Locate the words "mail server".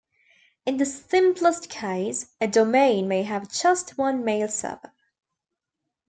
4.25-4.91